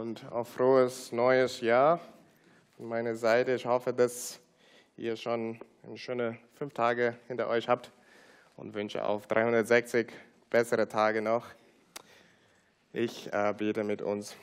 [0.00, 2.00] und auf frohes neues Jahr
[2.78, 3.52] von meiner Seite.
[3.52, 4.40] Ich hoffe, dass
[4.96, 5.60] ihr schon
[5.94, 7.92] schöne fünf Tage hinter euch habt
[8.56, 10.10] und wünsche auf 360
[10.48, 11.44] bessere Tage noch.
[12.94, 14.34] Ich äh, bete mit uns.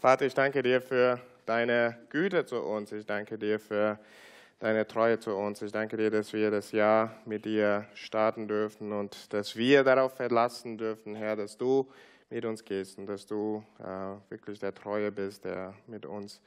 [0.00, 2.90] Vater, ich danke dir für deine Güte zu uns.
[2.90, 4.00] Ich danke dir für
[4.58, 5.62] deine Treue zu uns.
[5.62, 10.16] Ich danke dir, dass wir das Jahr mit dir starten dürfen und dass wir darauf
[10.16, 11.88] verlassen dürfen, Herr, dass du
[12.30, 16.40] mit uns gehst und dass du äh, wirklich der Treue bist, der mit uns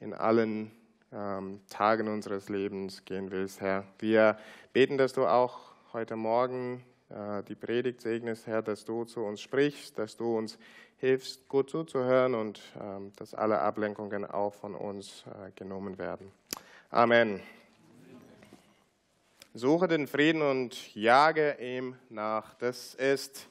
[0.00, 0.72] in allen
[1.12, 3.84] ähm, Tagen unseres Lebens gehen willst, Herr.
[3.98, 4.36] Wir
[4.72, 9.40] beten, dass du auch heute Morgen äh, die Predigt segnest, Herr, dass du zu uns
[9.40, 10.58] sprichst, dass du uns
[10.98, 16.32] hilfst, gut zuzuhören und ähm, dass alle Ablenkungen auch von uns äh, genommen werden.
[16.90, 17.40] Amen.
[19.54, 22.54] Suche den Frieden und jage ihm nach.
[22.54, 23.48] Das ist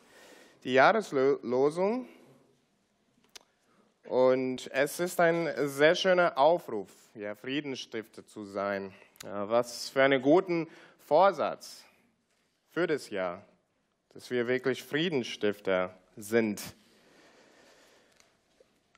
[0.63, 2.07] die Jahreslosung.
[4.05, 8.93] Und es ist ein sehr schöner Aufruf, ja, Friedensstifter zu sein.
[9.23, 10.67] Ja, was für einen guten
[10.99, 11.83] Vorsatz
[12.69, 13.43] für das Jahr,
[14.13, 16.61] dass wir wirklich Friedensstifter sind.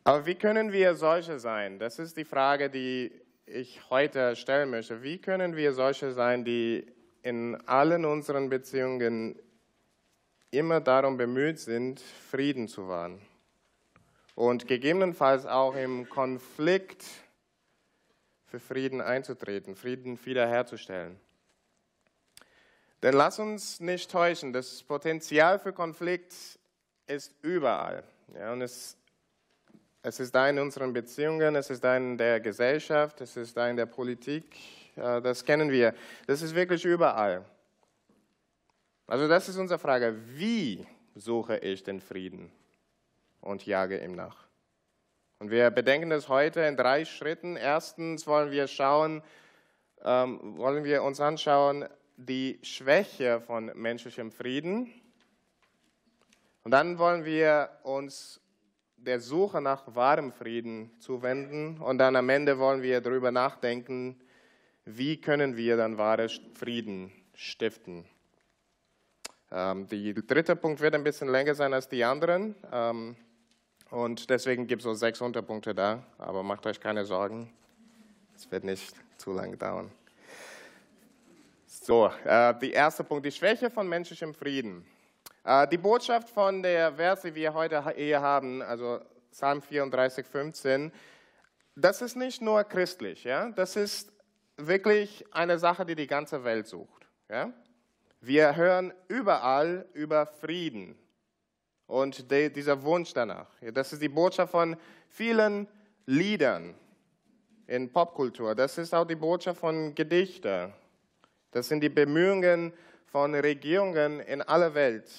[0.03, 1.79] Aber wie können wir solche sein?
[1.79, 3.11] Das ist die Frage, die
[3.45, 5.01] ich heute stellen möchte.
[5.01, 6.85] Wie können wir solche sein, die
[7.23, 9.39] in allen unseren Beziehungen
[10.51, 13.21] immer darum bemüht sind, Frieden zu wahren
[14.35, 17.05] und gegebenenfalls auch im Konflikt
[18.45, 21.19] für Frieden einzutreten, Frieden wiederherzustellen.
[23.03, 26.33] Denn lass uns nicht täuschen, das Potenzial für Konflikt
[27.07, 28.03] ist überall.
[28.33, 28.97] Ja, und es,
[30.01, 33.69] es ist da in unseren Beziehungen, es ist da in der Gesellschaft, es ist da
[33.69, 34.55] in der Politik,
[34.95, 35.93] das kennen wir.
[36.27, 37.45] Das ist wirklich überall.
[39.09, 40.15] Also das ist unsere Frage.
[40.37, 42.51] Wie suche ich den Frieden
[43.41, 44.45] und jage ihm nach?
[45.39, 47.55] Und wir bedenken das heute in drei Schritten.
[47.55, 49.23] Erstens wollen wir schauen,
[50.03, 51.85] ähm, wollen wir uns anschauen,
[52.17, 54.93] die Schwäche von menschlichem Frieden.
[56.63, 58.39] Und dann wollen wir uns
[58.95, 61.79] der Suche nach wahrem Frieden zuwenden.
[61.79, 64.21] Und dann am Ende wollen wir darüber nachdenken,
[64.85, 68.05] wie können wir dann wahre Frieden stiften?
[69.51, 72.55] Ähm, der dritte Punkt wird ein bisschen länger sein als die anderen.
[72.71, 73.15] Ähm,
[73.89, 76.03] und deswegen gibt es so sechs Unterpunkte da.
[76.17, 77.51] Aber macht euch keine Sorgen.
[78.35, 79.91] Es wird nicht zu lange dauern.
[81.65, 84.85] So, äh, der erste Punkt, die Schwäche von menschlichem Frieden.
[85.43, 88.99] Äh, die Botschaft von der Verse, die wir heute hier haben, also
[89.31, 90.91] Psalm 34, 15,
[91.75, 93.49] das ist nicht nur christlich, ja?
[93.49, 94.11] das ist
[94.57, 97.07] wirklich eine Sache, die die ganze Welt sucht.
[97.29, 97.51] Ja?
[98.21, 100.97] Wir hören überall über Frieden
[101.87, 103.47] und de, dieser Wunsch danach.
[103.73, 104.75] Das ist die Botschaft von
[105.07, 105.67] vielen
[106.05, 106.75] Liedern
[107.67, 108.55] in Popkultur.
[108.55, 110.73] Das ist auch die Botschaft von Gedichten.
[111.51, 112.73] Das sind die Bemühungen
[113.05, 115.09] von Regierungen in aller Welt.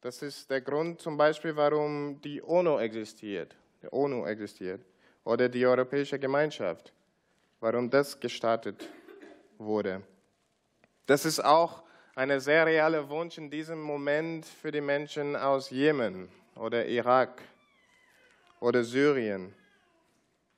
[0.00, 3.56] Das ist der Grund zum Beispiel, warum die UNO existiert.
[3.82, 4.80] Die UNO existiert
[5.24, 6.92] oder die Europäische Gemeinschaft
[7.60, 8.88] warum das gestartet
[9.58, 10.02] wurde.
[11.06, 11.82] Das ist auch
[12.16, 17.42] ein sehr realer Wunsch in diesem Moment für die Menschen aus Jemen oder Irak
[18.58, 19.54] oder Syrien.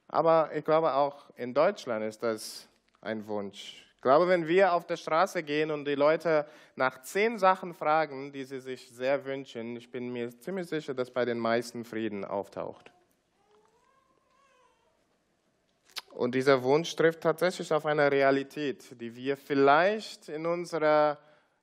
[0.07, 2.69] Aber ich glaube auch in Deutschland ist das
[3.01, 3.85] ein Wunsch.
[3.97, 8.33] Ich glaube, wenn wir auf der Straße gehen und die Leute nach zehn Sachen fragen,
[8.33, 12.25] die sie sich sehr wünschen, ich bin mir ziemlich sicher, dass bei den meisten Frieden
[12.25, 12.93] auftaucht.
[16.13, 21.19] Und dieser Wunsch trifft tatsächlich auf eine Realität, die wir vielleicht in, unserer,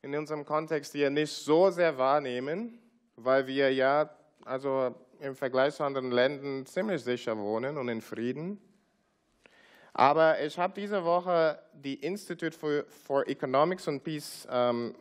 [0.05, 2.77] in unserem Kontext hier nicht so sehr wahrnehmen,
[3.15, 4.07] weil wir ja
[4.45, 8.61] also im Vergleich zu anderen Ländern ziemlich sicher wohnen und in Frieden.
[9.93, 14.93] Aber ich habe diese Woche die Institute for, for Economics and Peace ähm,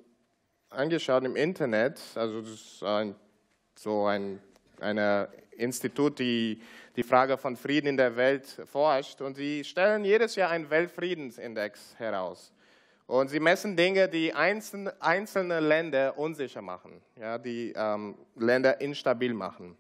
[0.71, 2.01] angeschaut im Internet.
[2.15, 3.15] Also das ist ein,
[3.75, 4.41] so ein
[4.81, 6.63] eine Institut, die
[6.97, 9.21] die Frage von Frieden in der Welt forscht.
[9.21, 12.55] Und sie stellen jedes Jahr einen Weltfriedensindex heraus.
[13.07, 19.77] Und sie messen Dinge, die einzelne, Länder unsicher machen, ja, die ähm, Länder instabil machen.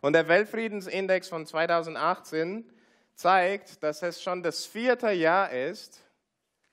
[0.00, 2.64] Und der Weltfriedensindex von 2018
[3.14, 6.02] zeigt, dass es schon das vierte Jahr ist,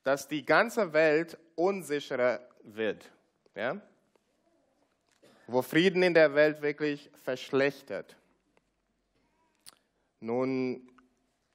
[0.02, 3.10] dass die ganze Welt unsicherer wird.
[3.54, 3.78] Ja?
[5.46, 8.16] Wo Frieden in der Welt wirklich verschlechtert.
[10.20, 10.90] Nun,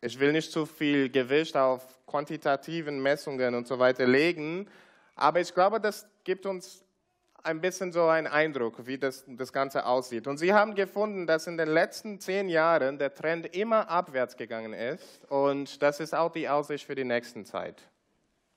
[0.01, 4.68] ich will nicht zu viel Gewicht auf quantitativen Messungen und so weiter legen,
[5.15, 6.86] aber ich glaube, das gibt uns
[7.42, 10.27] ein bisschen so einen Eindruck, wie das, das Ganze aussieht.
[10.27, 14.74] Und sie haben gefunden, dass in den letzten zehn Jahren der Trend immer abwärts gegangen
[14.74, 15.25] ist.
[15.27, 17.81] Und das ist auch die Aussicht für die nächsten Zeit,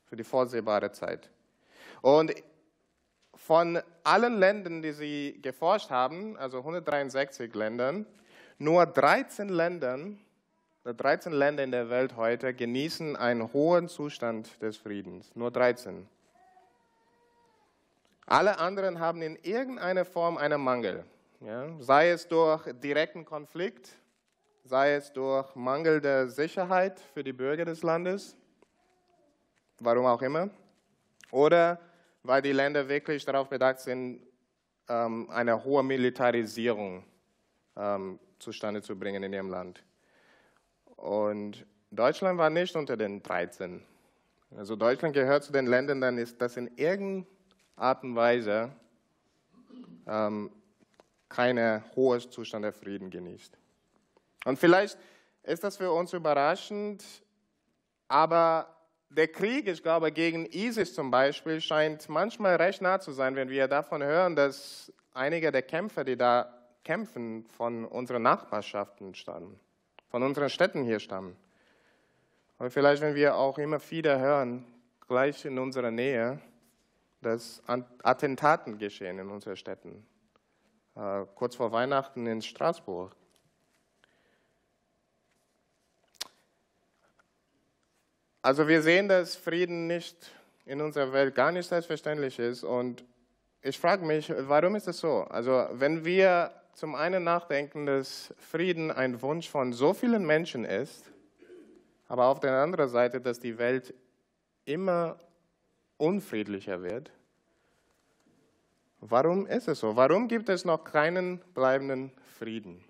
[0.04, 1.30] für die vorsehbare Zeit.
[2.02, 2.34] Und
[3.34, 8.04] von allen Ländern, die sie geforscht haben, also 163 Ländern,
[8.58, 10.20] nur 13 Ländern,
[10.94, 15.34] 13 Länder in der Welt heute genießen einen hohen Zustand des Friedens.
[15.34, 16.06] Nur 13.
[18.26, 21.04] Alle anderen haben in irgendeiner Form einen Mangel.
[21.40, 21.68] Ja?
[21.80, 23.96] Sei es durch direkten Konflikt,
[24.64, 28.36] sei es durch mangelnde Sicherheit für die Bürger des Landes,
[29.80, 30.50] warum auch immer,
[31.30, 31.80] oder
[32.22, 34.20] weil die Länder wirklich darauf bedacht sind,
[34.88, 37.04] ähm, eine hohe Militarisierung
[37.76, 39.82] ähm, zustande zu bringen in ihrem Land.
[40.96, 43.82] Und Deutschland war nicht unter den 13.
[44.56, 47.26] Also Deutschland gehört zu den Ländern, dann ist das in irgendeiner
[47.76, 48.72] Art und Weise
[50.06, 50.50] ähm,
[51.28, 53.58] kein hohes Zustand der Frieden genießt.
[54.44, 54.96] Und vielleicht
[55.42, 57.04] ist das für uns überraschend,
[58.08, 58.68] aber
[59.10, 63.48] der Krieg, ich glaube, gegen ISIS zum Beispiel, scheint manchmal recht nah zu sein, wenn
[63.48, 66.52] wir davon hören, dass einige der Kämpfer, die da
[66.84, 69.58] kämpfen, von unseren Nachbarschaften stammen,
[70.08, 71.36] von unseren Städten hier stammen.
[72.58, 74.64] Und vielleicht, wenn wir auch immer wieder hören,
[75.06, 76.40] gleich in unserer Nähe,
[77.20, 80.06] dass Attentaten geschehen in unseren Städten.
[80.94, 83.14] Äh, kurz vor Weihnachten in Straßburg.
[88.42, 90.30] Also wir sehen, dass Frieden nicht
[90.66, 92.62] in unserer Welt gar nicht selbstverständlich ist.
[92.62, 93.04] Und
[93.60, 95.22] ich frage mich, warum ist das so?
[95.24, 101.10] Also wenn wir zum einen nachdenken, dass Frieden ein Wunsch von so vielen Menschen ist,
[102.06, 103.92] aber auf der anderen Seite, dass die Welt
[104.64, 105.18] immer
[105.96, 107.10] unfriedlicher wird.
[109.00, 109.96] Warum ist es so?
[109.96, 112.84] Warum gibt es noch keinen bleibenden Frieden?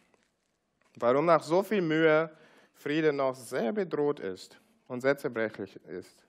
[0.97, 2.31] Warum nach so viel Mühe
[2.75, 4.59] Frieden noch sehr bedroht ist?
[4.89, 6.25] und sehr zerbrechlich ist.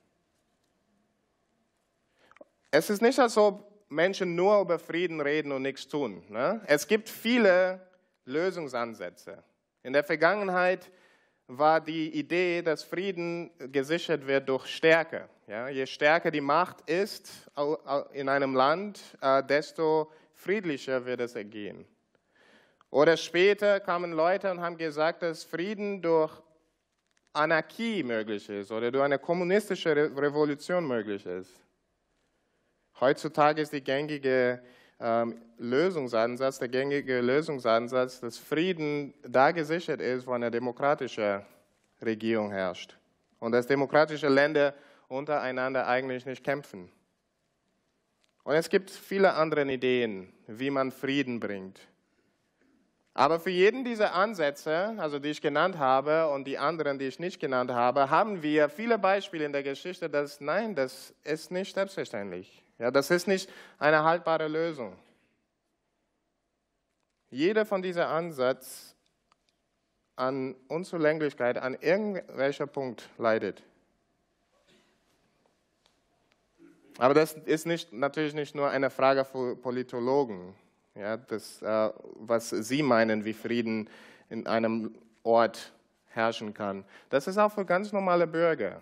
[2.71, 6.23] Es ist nicht, als ob Menschen nur über Frieden reden und nichts tun.
[6.29, 6.61] Ne?
[6.65, 7.81] Es gibt viele
[8.25, 9.43] Lösungsansätze.
[9.83, 10.91] In der Vergangenheit
[11.47, 15.29] war die Idee, dass Frieden gesichert wird durch Stärke.
[15.47, 15.69] Ja?
[15.69, 17.49] Je stärker die Macht ist
[18.11, 21.85] in einem Land, äh, desto friedlicher wird es ergehen.
[22.89, 26.31] Oder später kamen Leute und haben gesagt, dass Frieden durch
[27.33, 31.66] Anarchie möglich ist oder durch eine kommunistische Revolution möglich ist.
[32.99, 34.61] Heutzutage ist die gängige
[34.99, 41.45] ähm, Lösungsansatz, der gängige Lösungsansatz, dass Frieden da gesichert ist, wo eine demokratische
[42.01, 42.97] Regierung herrscht
[43.39, 44.73] und dass demokratische Länder
[45.07, 46.91] untereinander eigentlich nicht kämpfen.
[48.43, 51.79] Und es gibt viele andere Ideen, wie man Frieden bringt.
[53.13, 57.19] Aber für jeden dieser Ansätze, also die ich genannt habe und die anderen, die ich
[57.19, 61.73] nicht genannt habe, haben wir viele Beispiele in der Geschichte, dass nein, das ist nicht
[61.73, 62.63] selbstverständlich.
[62.79, 64.95] Ja, das ist nicht eine haltbare Lösung.
[67.29, 68.95] Jeder von diesen Ansätzen
[70.15, 73.61] an Unzulänglichkeit an irgendwelcher Punkt leidet.
[76.97, 80.55] Aber das ist nicht, natürlich nicht nur eine Frage für Politologen
[80.97, 83.89] ja, das, äh, was Sie meinen, wie Frieden
[84.29, 85.71] in einem Ort
[86.07, 86.83] herrschen kann.
[87.09, 88.81] Das ist auch für ganz normale Bürger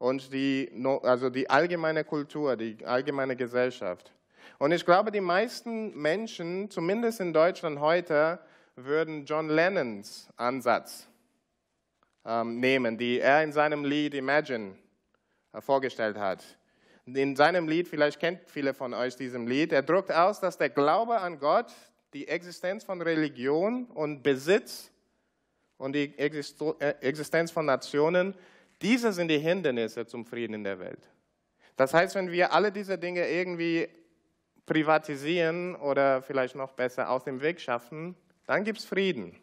[0.00, 0.68] und die,
[1.02, 4.12] also die allgemeine Kultur, die allgemeine Gesellschaft.
[4.58, 8.40] Und ich glaube, die meisten Menschen, zumindest in Deutschland heute,
[8.74, 11.06] würden John Lennons Ansatz
[12.24, 14.74] ähm, nehmen, die er in seinem Lied Imagine
[15.52, 16.42] äh, vorgestellt hat
[17.16, 20.70] in seinem Lied, vielleicht kennt viele von euch diesem Lied, er drückt aus, dass der
[20.70, 21.72] Glaube an Gott,
[22.12, 24.90] die Existenz von Religion und Besitz
[25.76, 28.34] und die äh, Existenz von Nationen,
[28.82, 31.08] diese sind die Hindernisse zum Frieden in der Welt.
[31.76, 33.88] Das heißt, wenn wir alle diese Dinge irgendwie
[34.66, 38.14] privatisieren oder vielleicht noch besser aus dem Weg schaffen,
[38.46, 39.36] dann gibt es Frieden.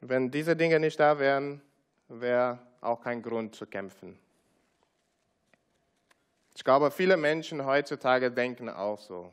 [0.00, 1.62] Wenn diese Dinge nicht da wären,
[2.08, 4.18] wäre auch kein Grund zu kämpfen.
[6.54, 9.32] Ich glaube, viele Menschen heutzutage denken auch so.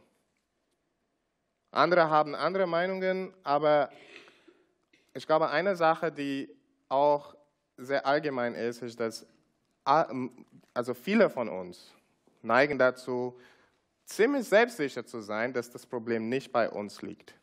[1.71, 3.89] Andere haben andere Meinungen, aber
[5.13, 6.50] ich glaube, eine Sache, die
[6.91, 7.36] auch
[7.77, 9.25] sehr allgemein ist, ist, dass
[9.83, 11.93] also viele von uns
[12.41, 13.39] neigen dazu,
[14.05, 17.33] ziemlich selbstsicher zu sein, dass das Problem nicht bei uns liegt.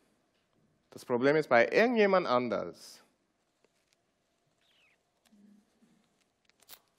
[0.91, 3.03] Das Problem ist bei irgendjemand anders.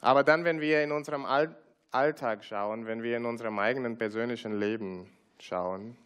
[0.01, 1.27] Aber dann, wenn wir in unserem
[1.91, 5.97] Alltag schauen, wenn wir in unserem eigenen persönlichen Leben schauen,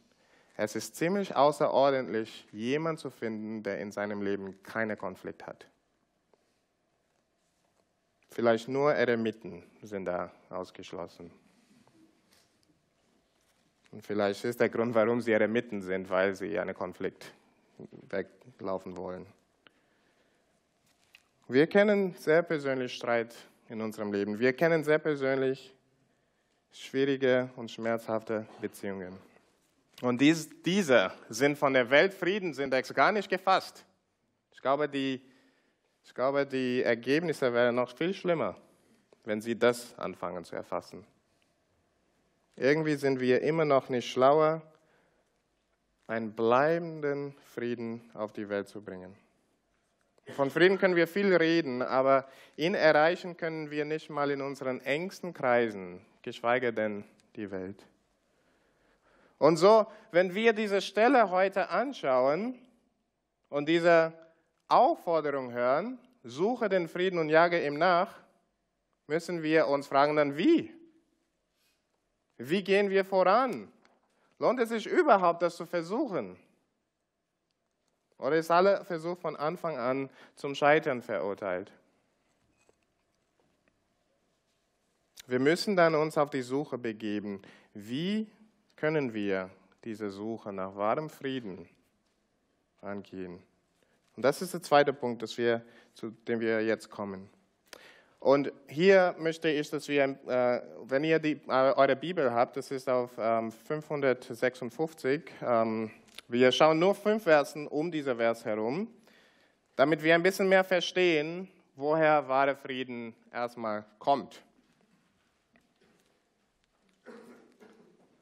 [0.56, 5.66] es ist ziemlich außerordentlich, jemanden zu finden, der in seinem Leben keinen Konflikt hat.
[8.34, 11.30] Vielleicht nur Eremiten sind da ausgeschlossen.
[13.92, 17.32] Und vielleicht ist der Grund, warum sie Eremiten sind, weil sie einen Konflikt
[18.08, 19.24] weglaufen wollen.
[21.46, 23.36] Wir kennen sehr persönlich Streit
[23.68, 24.36] in unserem Leben.
[24.40, 25.72] Wir kennen sehr persönlich
[26.72, 29.16] schwierige und schmerzhafte Beziehungen.
[30.02, 33.84] Und dies, diese sind von der Weltfriedensindex gar nicht gefasst.
[34.50, 35.22] Ich glaube, die,
[36.04, 38.56] ich glaube, die Ergebnisse wären noch viel schlimmer,
[39.24, 41.06] wenn Sie das anfangen zu erfassen.
[42.56, 44.62] Irgendwie sind wir immer noch nicht schlauer,
[46.06, 49.16] einen bleibenden Frieden auf die Welt zu bringen.
[50.36, 54.80] Von Frieden können wir viel reden, aber ihn erreichen können wir nicht mal in unseren
[54.80, 57.04] engsten Kreisen, geschweige denn
[57.36, 57.86] die Welt.
[59.38, 62.58] Und so, wenn wir diese Stelle heute anschauen
[63.48, 64.12] und diese
[64.74, 68.14] Aufforderung hören, suche den Frieden und jage ihm nach,
[69.06, 70.72] müssen wir uns fragen dann, wie?
[72.36, 73.70] Wie gehen wir voran?
[74.38, 76.36] Lohnt es sich überhaupt, das zu versuchen?
[78.18, 81.70] Oder ist aller Versuch von Anfang an zum Scheitern verurteilt?
[85.26, 87.40] Wir müssen dann uns auf die Suche begeben.
[87.72, 88.30] Wie
[88.76, 89.50] können wir
[89.84, 91.68] diese Suche nach wahrem Frieden
[92.80, 93.42] angehen?
[94.16, 95.62] Und das ist der zweite Punkt, dass wir,
[95.94, 97.28] zu dem wir jetzt kommen.
[98.20, 102.70] Und hier möchte ich, dass wir, äh, wenn ihr die, äh, eure Bibel habt, das
[102.70, 105.90] ist auf ähm, 556, ähm,
[106.28, 108.88] wir schauen nur fünf Versen um diesen Vers herum,
[109.76, 114.42] damit wir ein bisschen mehr verstehen, woher wahre Frieden erstmal kommt.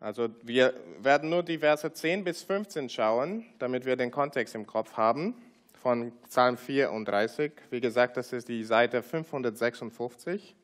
[0.01, 4.67] Also wir werden nur die Verse 10 bis 15 schauen, damit wir den Kontext im
[4.67, 5.37] Kopf haben
[5.83, 7.53] von Psalm 34.
[7.71, 10.57] Wie gesagt, das ist die Seite 556.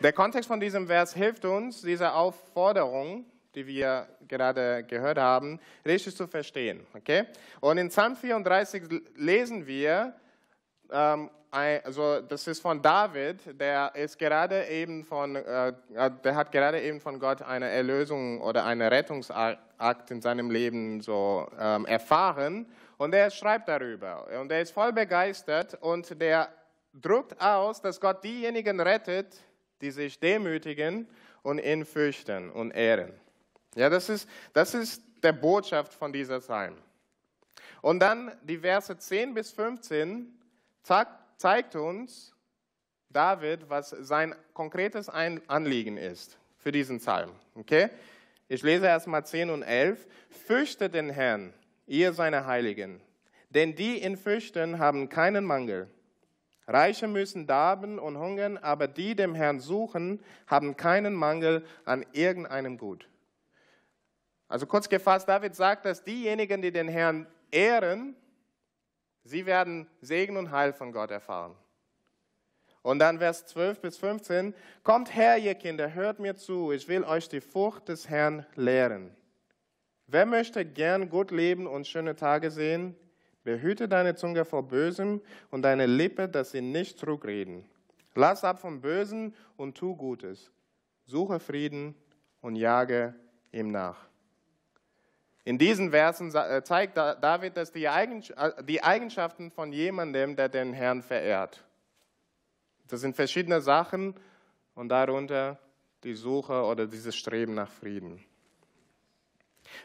[0.00, 6.16] Der Kontext von diesem Vers hilft uns, diese Aufforderung die wir gerade gehört haben, richtig
[6.16, 6.86] zu verstehen.
[6.94, 7.24] Okay?
[7.60, 8.82] Und in Psalm 34
[9.16, 10.14] lesen wir,
[10.90, 15.72] ähm, also das ist von David, der ist gerade eben von, äh,
[16.24, 21.48] der hat gerade eben von Gott eine Erlösung oder einen Rettungsakt in seinem Leben so
[21.56, 26.48] ähm, erfahren und er schreibt darüber und er ist voll begeistert und der
[26.92, 29.40] drückt aus, dass Gott diejenigen rettet,
[29.80, 31.08] die sich demütigen
[31.42, 33.12] und ihn fürchten und ehren.
[33.76, 36.76] Ja, das ist, das ist der Botschaft von dieser Psalm.
[37.80, 40.36] Und dann die Verse 10 bis 15
[41.36, 42.34] zeigt uns
[43.10, 47.30] David, was sein konkretes Anliegen ist für diesen Psalm.
[47.54, 47.90] Okay?
[48.48, 50.06] Ich lese erstmal 10 und 11.
[50.28, 51.54] Fürchtet den Herrn,
[51.86, 53.00] ihr seine Heiligen,
[53.50, 55.88] denn die ihn fürchten, haben keinen Mangel.
[56.66, 62.78] Reiche müssen darben und hungern, aber die dem Herrn suchen, haben keinen Mangel an irgendeinem
[62.78, 63.08] Gut.
[64.48, 68.16] Also kurz gefasst, David sagt, dass diejenigen, die den Herrn ehren,
[69.24, 71.56] sie werden Segen und Heil von Gott erfahren.
[72.82, 77.02] Und dann Vers 12 bis 15, kommt her, ihr Kinder, hört mir zu, ich will
[77.02, 79.10] euch die Furcht des Herrn lehren.
[80.06, 82.94] Wer möchte gern gut leben und schöne Tage sehen?
[83.42, 87.68] Behüte deine Zunge vor Bösem und deine Lippe, dass sie nicht Trug reden.
[88.14, 90.52] Lass ab vom Bösen und tu Gutes.
[91.04, 91.94] Suche Frieden
[92.40, 93.14] und jage
[93.50, 94.08] ihm nach.
[95.44, 101.02] In diesen Versen äh, zeigt David dass äh, die Eigenschaften von jemandem, der den Herrn
[101.02, 101.62] verehrt.
[102.88, 104.14] Das sind verschiedene Sachen
[104.74, 105.58] und darunter
[106.02, 108.24] die Suche oder dieses Streben nach Frieden.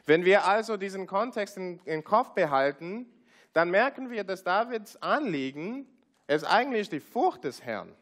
[0.06, 3.06] Wenn wir also diesen Kontext im Kopf behalten,
[3.54, 5.88] dann merken wir, dass Davids Anliegen
[6.28, 7.94] ist eigentlich die Furcht des Herrn.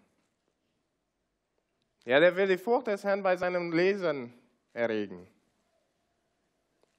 [2.05, 4.33] Ja, der will die Furcht des Herrn bei seinen Lesern
[4.73, 5.27] erregen.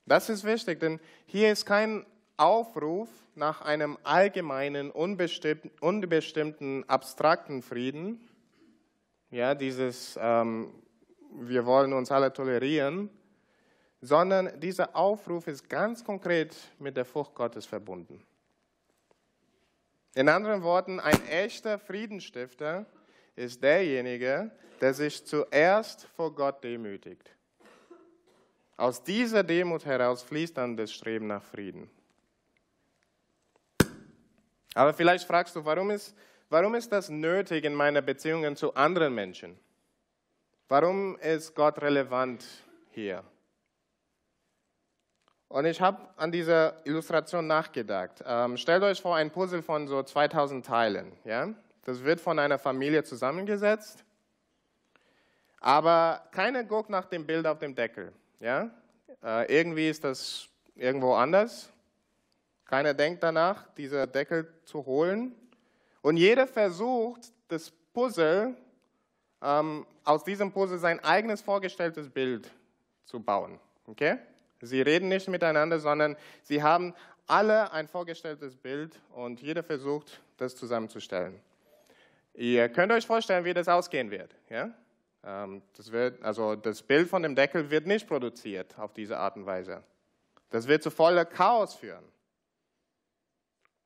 [0.09, 2.07] Das ist wichtig, denn hier ist kein
[2.39, 8.27] Aufruf nach einem allgemeinen, unbestimmten, abstrakten Frieden.
[9.31, 10.73] Ja, dieses, ähm,
[11.33, 13.11] wir wollen uns alle tolerieren,
[14.01, 18.25] sondern dieser Aufruf ist ganz konkret mit der Furcht Gottes verbunden.
[20.15, 22.87] In anderen Worten, ein echter Friedensstifter
[23.37, 24.51] ist derjenige,
[24.81, 27.38] der sich zuerst vor Gott demütigt.
[28.79, 31.91] Aus dieser Demut heraus fließt dann das Streben nach Frieden.
[34.73, 36.17] Aber vielleicht fragst du, warum ist,
[36.49, 39.59] warum ist das nötig in meinen Beziehungen zu anderen Menschen?
[40.69, 42.47] Warum ist Gott relevant
[42.93, 43.25] hier?
[45.49, 48.23] Und ich habe an dieser Illustration nachgedacht.
[48.25, 51.11] Ähm, stellt euch vor, ein Puzzle von so 2000 Teilen.
[51.25, 51.49] Ja?
[51.85, 54.05] Das wird von einer Familie zusammengesetzt,
[55.59, 58.13] aber keiner guckt nach dem Bild auf dem Deckel.
[58.41, 58.71] Ja?
[59.23, 61.71] Äh, irgendwie ist das irgendwo anders.
[62.65, 65.35] Keiner denkt danach, diesen Deckel zu holen.
[66.03, 68.55] Und jeder versucht, das Puzzle,
[69.43, 72.51] ähm, aus diesem Puzzle sein eigenes vorgestelltes Bild
[73.05, 73.59] zu bauen.
[73.87, 74.19] Okay?
[74.61, 76.95] Sie reden nicht miteinander, sondern sie haben
[77.27, 81.41] alle ein vorgestelltes Bild und jeder versucht, das zusammenzustellen.
[82.35, 84.35] Ihr könnt euch vorstellen, wie das ausgehen wird.
[84.49, 84.71] Ja?
[85.25, 89.37] Ähm, das, wird, also das Bild von dem Deckel wird nicht produziert auf diese Art
[89.37, 89.83] und Weise.
[90.51, 92.05] Das wird zu voller Chaos führen.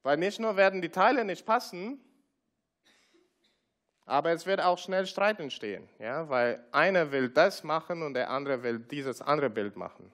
[0.02, 2.00] Weil nicht nur werden die Teile nicht passen,
[4.04, 6.28] aber es wird auch schnell Streit entstehen, ja?
[6.28, 10.12] weil einer will das machen und der andere will dieses andere Bild machen.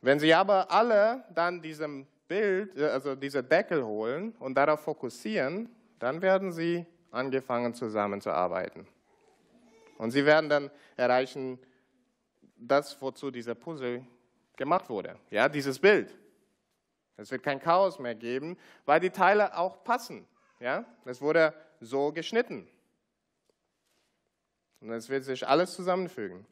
[0.00, 5.68] Wenn Sie aber alle dann diesem Bild, äh, also diese Deckel holen und darauf fokussieren,
[5.98, 8.86] dann werden Sie angefangen zusammenzuarbeiten.
[9.98, 11.58] Und Sie werden dann erreichen,
[12.56, 14.04] das, wozu dieser Puzzle
[14.56, 15.18] gemacht wurde.
[15.30, 16.14] Ja, dieses Bild.
[17.16, 20.26] Es wird kein Chaos mehr geben, weil die Teile auch passen.
[20.60, 22.68] Ja, es wurde so geschnitten.
[24.80, 26.46] Und es wird sich alles zusammenfügen.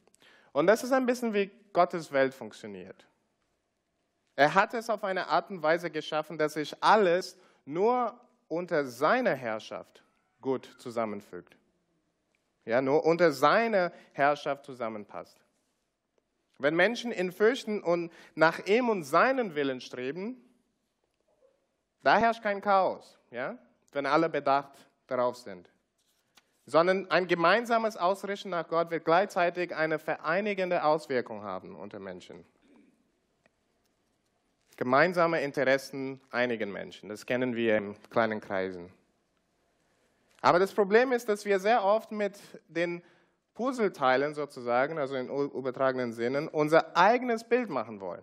[0.51, 3.05] Und das ist ein bisschen wie Gottes Welt funktioniert.
[4.35, 9.33] Er hat es auf eine Art und Weise geschaffen, dass sich alles nur unter seiner
[9.33, 10.04] Herrschaft
[10.45, 11.57] gut zusammenfügt.
[12.65, 15.37] Ja, nur unter seiner Herrschaft zusammenpasst.
[16.57, 20.37] Wenn Menschen ihn fürchten und nach ihm und seinen Willen streben,
[22.01, 23.57] da herrscht kein Chaos, ja?
[23.91, 25.69] wenn alle bedacht darauf sind.
[26.67, 32.45] Sondern ein gemeinsames Ausrichten nach Gott wird gleichzeitig eine vereinigende Auswirkung haben unter Menschen.
[34.77, 38.91] Gemeinsame Interessen einigen Menschen, das kennen wir in kleinen Kreisen.
[40.45, 43.01] Aber das Problem ist, dass wir sehr oft mit den
[43.55, 48.21] Puzzleteilen sozusagen, also in übertragenen Sinnen, unser eigenes Bild machen wollen.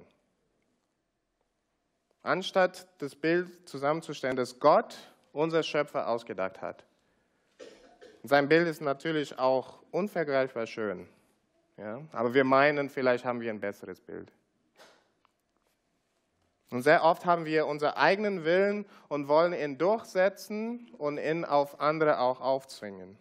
[2.23, 4.97] Anstatt das Bild zusammenzustellen, das Gott,
[5.33, 6.85] unser Schöpfer, ausgedacht hat.
[8.23, 11.09] Sein Bild ist natürlich auch unvergleichbar schön.
[11.77, 12.03] Ja?
[12.13, 14.31] Aber wir meinen, vielleicht haben wir ein besseres Bild.
[16.73, 21.81] Und sehr oft haben wir unseren eigenen Willen und wollen ihn durchsetzen und ihn auf
[21.81, 23.19] andere auch aufzwingen.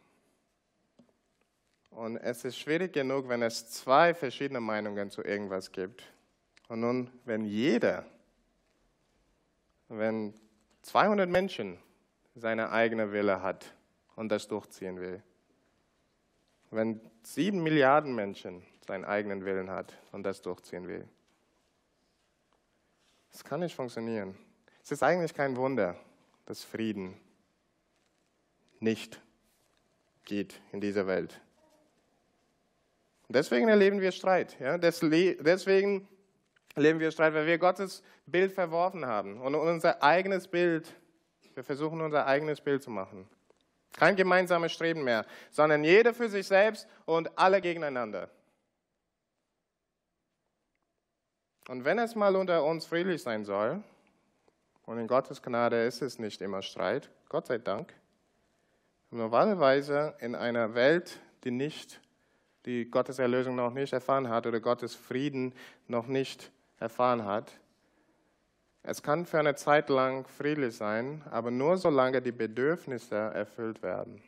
[1.90, 6.02] Und es ist schwierig genug, wenn es zwei verschiedene Meinungen zu irgendwas gibt.
[6.70, 8.06] Und nun, wenn jeder,
[9.90, 10.34] wenn
[10.84, 11.78] 200 Menschen
[12.36, 13.76] seine eigene Wille hat
[14.16, 15.22] und das durchziehen will,
[16.70, 21.06] wenn sieben Milliarden Menschen seinen eigenen Willen hat und das durchziehen will,
[23.32, 24.36] das kann nicht funktionieren.
[24.84, 25.96] Es ist eigentlich kein Wunder,
[26.46, 27.18] dass Frieden
[28.80, 29.22] nicht
[30.26, 31.40] geht in dieser Welt.
[33.30, 34.60] Deswegen erleben wir Streit.
[34.60, 34.78] Ja?
[34.78, 36.08] Deswegen
[36.76, 40.94] erleben wir Streit, weil wir Gottes Bild verworfen haben und unser eigenes Bild,
[41.54, 43.28] wir versuchen unser eigenes Bild zu machen.
[43.94, 48.30] Kein gemeinsames Streben mehr, sondern jeder für sich selbst und alle gegeneinander.
[51.72, 53.82] Und wenn es mal unter uns friedlich sein soll,
[54.86, 57.94] und in Gottes Gnade ist es nicht immer Streit, Gott sei Dank,
[59.10, 62.02] normalerweise in einer Welt, die nicht,
[62.66, 65.54] die Gottes Erlösung noch nicht erfahren hat oder Gottes Frieden
[65.88, 67.54] noch nicht erfahren hat,
[68.84, 74.22] es kann für eine Zeit lang friedlich sein, aber nur solange die Bedürfnisse erfüllt werden.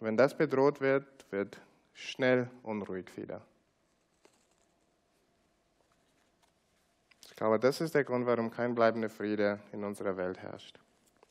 [0.00, 1.60] Wenn das bedroht wird, wird
[1.92, 3.42] schnell unruhig wieder.
[7.34, 10.78] Ich glaube, das ist der Grund, warum kein bleibender Friede in unserer Welt herrscht.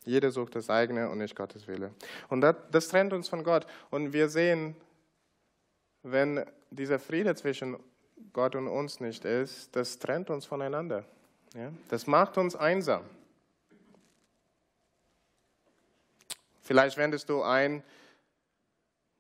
[0.04, 1.94] Jeder sucht das eigene und nicht Gottes Wille.
[2.28, 3.66] Und das, das trennt uns von Gott.
[3.90, 4.76] Und wir sehen,
[6.02, 7.78] wenn dieser Friede zwischen
[8.34, 11.06] Gott und uns nicht ist, das trennt uns voneinander.
[11.54, 11.72] Ja?
[11.88, 13.06] Das macht uns einsam.
[16.60, 17.82] Vielleicht wendest du ein,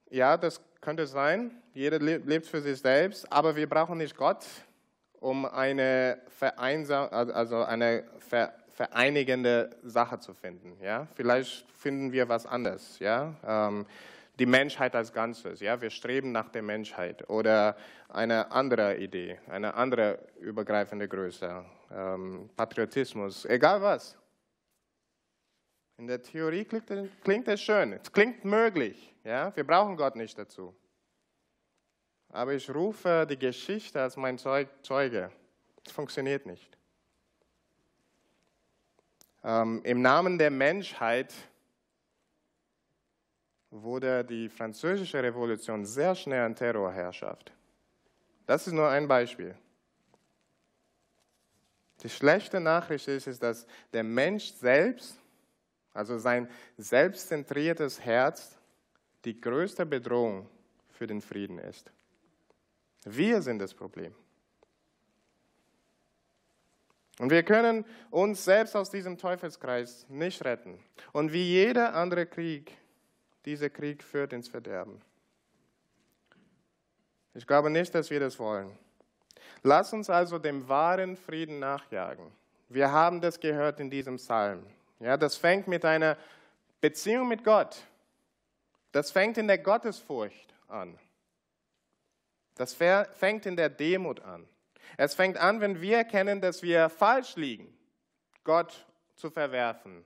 [0.09, 4.45] ja, das könnte sein, jeder lebt für sich selbst, aber wir brauchen nicht Gott,
[5.23, 8.03] um eine, also eine
[8.75, 10.77] vereinigende Sache zu finden.
[10.81, 11.07] Ja?
[11.15, 12.99] Vielleicht finden wir was anderes.
[12.99, 13.33] Ja?
[13.47, 13.85] Ähm,
[14.37, 15.61] die Menschheit als Ganzes.
[15.61, 15.79] Ja?
[15.81, 17.77] Wir streben nach der Menschheit oder
[18.09, 24.17] eine andere Idee, eine andere übergreifende Größe, ähm, Patriotismus, egal was.
[25.97, 26.91] In der Theorie klingt,
[27.23, 29.15] klingt es schön, es klingt möglich.
[29.23, 29.55] Ja?
[29.55, 30.75] Wir brauchen Gott nicht dazu.
[32.33, 35.31] Aber ich rufe die Geschichte als mein Zeuge.
[35.85, 36.75] Es funktioniert nicht.
[39.43, 41.31] Ähm, Im Namen der Menschheit
[43.69, 47.51] wurde die französische Revolution sehr schnell eine Terrorherrschaft.
[48.47, 49.55] Das ist nur ein Beispiel.
[52.01, 55.19] Die schlechte Nachricht ist, ist, dass der Mensch selbst,
[55.93, 58.57] also sein selbstzentriertes Herz,
[59.23, 60.49] die größte Bedrohung
[60.89, 61.91] für den Frieden ist.
[63.05, 64.13] Wir sind das Problem.
[67.19, 70.83] Und wir können uns selbst aus diesem Teufelskreis nicht retten.
[71.11, 72.75] Und wie jeder andere Krieg,
[73.45, 75.01] dieser Krieg führt ins Verderben.
[77.35, 78.77] Ich glaube nicht, dass wir das wollen.
[79.61, 82.31] Lass uns also dem wahren Frieden nachjagen.
[82.69, 84.65] Wir haben das gehört in diesem Psalm.
[84.99, 86.17] Ja, das fängt mit einer
[86.81, 87.83] Beziehung mit Gott.
[88.91, 90.97] Das fängt in der Gottesfurcht an.
[92.55, 94.47] Das fängt in der Demut an.
[94.97, 97.75] Es fängt an, wenn wir erkennen, dass wir falsch liegen,
[98.43, 98.85] Gott
[99.15, 100.05] zu verwerfen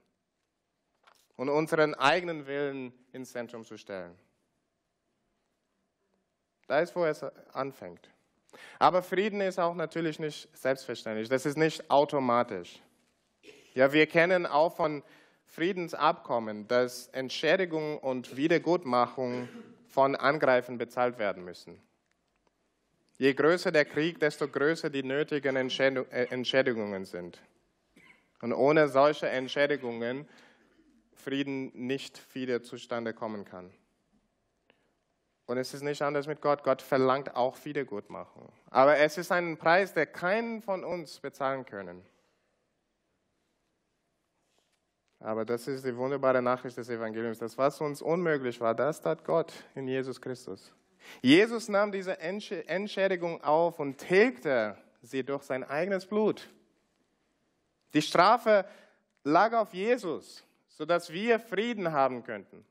[1.36, 4.16] und unseren eigenen Willen ins Zentrum zu stellen.
[6.66, 8.10] Da ist, wo es anfängt.
[8.78, 11.28] Aber Frieden ist auch natürlich nicht selbstverständlich.
[11.28, 12.80] Das ist nicht automatisch.
[13.74, 15.02] Ja, wir kennen auch von
[15.46, 19.48] Friedensabkommen, dass Entschädigung und Wiedergutmachung
[19.86, 21.80] von Angreifern bezahlt werden müssen.
[23.18, 27.40] Je größer der Krieg, desto größer die nötigen äh, Entschädigungen sind.
[28.40, 30.28] Und ohne solche Entschädigungen
[31.14, 33.70] Frieden nicht wieder zustande kommen kann.
[35.46, 36.62] Und es ist nicht anders mit Gott.
[36.62, 38.52] Gott verlangt auch Wiedergutmachung.
[38.70, 42.04] Aber es ist ein Preis, der keinen von uns bezahlen können.
[45.20, 47.38] Aber das ist die wunderbare Nachricht des Evangeliums.
[47.38, 50.72] Das, was uns unmöglich war, das tat Gott in Jesus Christus.
[51.22, 56.48] Jesus nahm diese Entschädigung auf und tilgte sie durch sein eigenes Blut.
[57.94, 58.64] Die Strafe
[59.24, 62.64] lag auf Jesus, sodass wir Frieden haben könnten.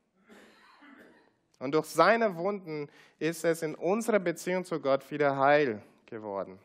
[1.58, 2.88] Und durch seine Wunden
[3.18, 6.58] ist es in unserer Beziehung zu Gott wieder heil geworden.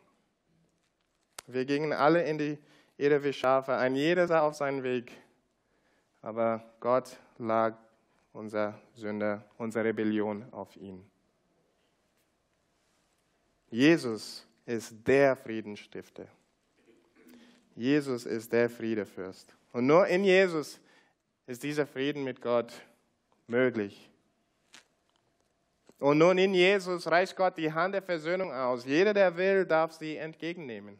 [1.46, 2.58] Wir gingen alle in die
[2.96, 5.12] Irre wie Schafe, ein jeder sah auf seinen Weg,
[6.22, 7.74] aber Gott lag
[8.32, 11.04] unser Sünder, unsere Rebellion auf ihn.
[13.74, 16.28] Jesus ist der Friedenstifter.
[17.74, 19.52] Jesus ist der Friedefürst.
[19.72, 20.78] Und nur in Jesus
[21.48, 22.72] ist dieser Frieden mit Gott
[23.48, 24.08] möglich.
[25.98, 28.84] Und nun in Jesus reicht Gott die Hand der Versöhnung aus.
[28.84, 30.96] Jeder, der will, darf sie entgegennehmen.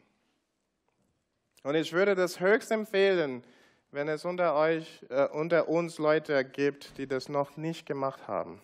[1.63, 3.45] Und ich würde das höchst empfehlen,
[3.93, 8.61] wenn es unter euch, äh, unter uns Leute gibt, die das noch nicht gemacht haben.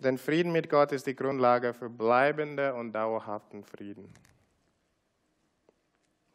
[0.00, 4.12] Denn Frieden mit Gott ist die Grundlage für bleibenden und dauerhaften Frieden.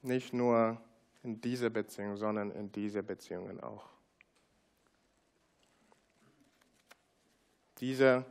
[0.02, 0.82] Nicht nur
[1.24, 3.86] in dieser Beziehung, sondern in dieser Beziehungen auch.
[7.80, 8.26] Dieser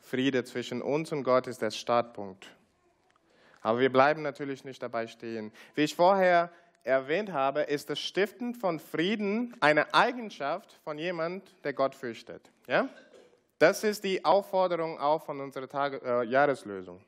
[0.00, 2.46] Friede zwischen uns und Gott ist der Startpunkt.
[3.60, 5.52] Aber wir bleiben natürlich nicht dabei stehen.
[5.74, 6.50] Wie ich vorher
[6.84, 12.50] erwähnt habe, ist das Stiften von Frieden eine Eigenschaft von jemand, der Gott fürchtet.
[12.68, 12.88] Ja?
[13.58, 17.02] Das ist die Aufforderung auch von unserer Tage, äh, Jahreslösung.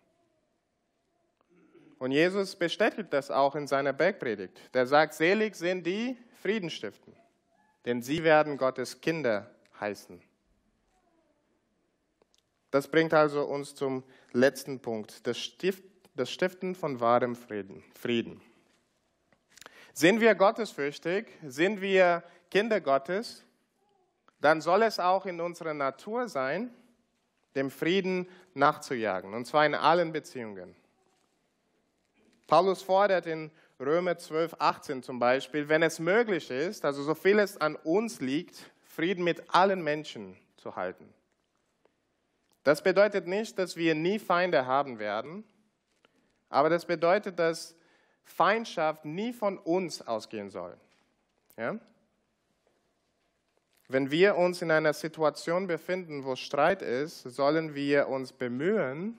[1.99, 4.59] Und Jesus bestätigt das auch in seiner Bergpredigt.
[4.73, 7.15] Der sagt, selig sind die Frieden stiften,
[7.85, 10.23] denn sie werden Gottes Kinder heißen.
[12.71, 15.83] Das bringt also uns zum letzten Punkt, das, Stift,
[16.15, 17.83] das Stiften von wahrem Frieden.
[17.99, 18.41] Frieden.
[19.93, 21.27] Sind wir gottesfürchtig?
[21.45, 23.45] Sind wir Kinder Gottes?
[24.41, 26.71] Dann soll es auch in unserer Natur sein,
[27.55, 30.77] dem Frieden nachzujagen, und zwar in allen Beziehungen.
[32.47, 37.39] Paulus fordert in Römer 12, 18 zum Beispiel, wenn es möglich ist, also so viel
[37.39, 41.13] es an uns liegt, Frieden mit allen Menschen zu halten.
[42.65, 45.45] Das bedeutet nicht, dass wir nie Feinde haben werden,
[46.49, 47.77] aber das bedeutet, dass
[48.25, 50.77] Feindschaft nie von uns ausgehen soll.
[51.57, 51.79] Ja?
[53.89, 59.17] Wenn wir uns in einer Situation befinden, wo Streit ist, sollen wir uns bemühen,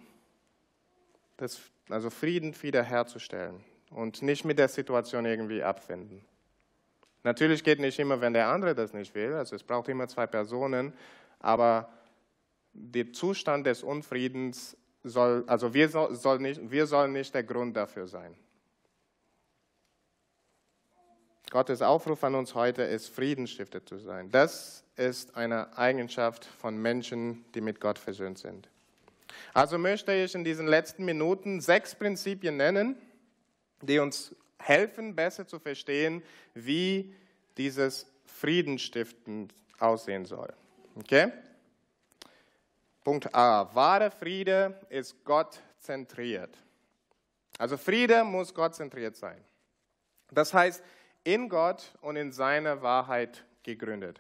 [1.38, 6.24] das, also Frieden wiederherzustellen und nicht mit der Situation irgendwie abfinden.
[7.24, 10.28] Natürlich geht nicht immer, wenn der andere das nicht will, also es braucht immer zwei
[10.28, 10.94] Personen,
[11.40, 11.90] aber
[12.74, 18.08] der Zustand des Unfriedens soll, also wir, soll nicht, wir sollen nicht der Grund dafür
[18.08, 18.36] sein.
[21.50, 24.30] Gottes Aufruf an uns heute ist, Friedensstifter zu sein.
[24.30, 28.70] Das ist eine Eigenschaft von Menschen, die mit Gott versöhnt sind.
[29.54, 32.96] Also möchte ich in diesen letzten Minuten sechs Prinzipien nennen,
[33.82, 36.22] die uns helfen, besser zu verstehen,
[36.54, 37.16] wie
[37.58, 40.54] dieses Friedenstiften aussehen soll.
[40.98, 41.32] Okay?
[43.04, 43.74] Punkt A.
[43.74, 46.56] Wahre Friede ist Gott zentriert.
[47.58, 49.44] Also Friede muss Gott zentriert sein.
[50.32, 50.84] Das heißt,
[51.24, 54.20] in Gott und in seiner Wahrheit gegründet.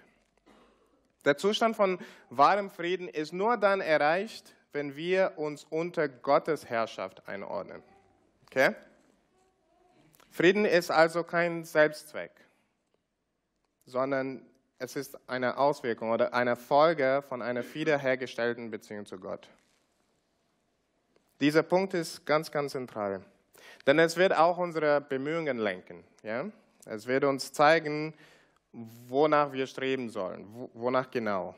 [1.25, 7.27] Der Zustand von wahrem Frieden ist nur dann erreicht, wenn wir uns unter Gottes Herrschaft
[7.27, 7.83] einordnen.
[8.45, 8.75] Okay?
[10.31, 12.31] Frieden ist also kein Selbstzweck,
[13.85, 14.45] sondern
[14.77, 19.49] es ist eine Auswirkung oder eine Folge von einer wiederhergestellten Beziehung zu Gott.
[21.41, 23.21] Dieser Punkt ist ganz, ganz zentral.
[23.85, 26.03] Denn es wird auch unsere Bemühungen lenken.
[26.23, 26.45] Ja?
[26.85, 28.13] Es wird uns zeigen,
[28.71, 31.55] wonach wir streben sollen, wonach genau.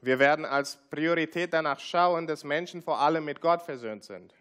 [0.00, 4.34] Wir werden als Priorität danach schauen, dass Menschen vor allem mit Gott versöhnt sind.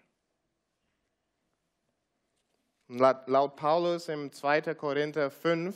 [2.88, 4.76] Laut Paulus im 2.
[4.76, 5.76] Korinther 5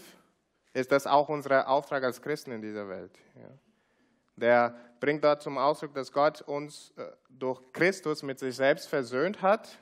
[0.74, 3.12] ist das auch unser Auftrag als Christen in dieser Welt.
[4.36, 9.42] Der bringt dort zum Ausdruck, dass Gott uns äh, durch Christus mit sich selbst versöhnt
[9.42, 9.78] hat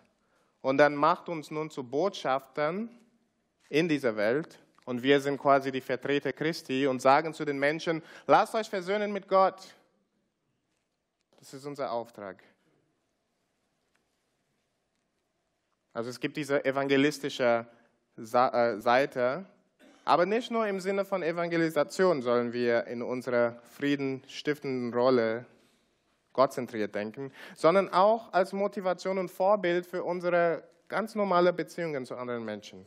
[0.61, 2.89] und dann macht uns nun zu Botschaftern
[3.69, 4.59] in dieser Welt.
[4.85, 9.11] Und wir sind quasi die Vertreter Christi und sagen zu den Menschen, lasst euch versöhnen
[9.11, 9.75] mit Gott.
[11.39, 12.41] Das ist unser Auftrag.
[15.93, 17.65] Also es gibt diese evangelistische
[18.17, 18.21] äh,
[18.77, 19.45] Seite,
[20.05, 25.45] aber nicht nur im Sinne von Evangelisation sollen wir in unserer friedenstiftenden Rolle
[26.31, 32.45] gottzentriert denken, sondern auch als Motivation und Vorbild für unsere ganz normale Beziehungen zu anderen
[32.45, 32.85] Menschen.